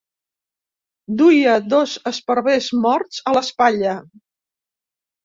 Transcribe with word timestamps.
Duia 1.19 1.53
dos 1.73 1.93
esparvers 2.11 2.71
morts 2.87 3.21
a 3.33 3.35
l'espatlla. 3.39 3.93